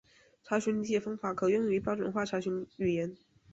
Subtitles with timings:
[0.43, 3.15] 查询理解方法可用于标准化查询语言。